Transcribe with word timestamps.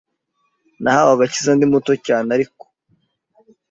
Nahawe 0.81 1.09
agakiza 1.15 1.51
ndi 1.55 1.65
muto 1.71 1.93
cyane 2.07 2.29
ariko 2.37 2.63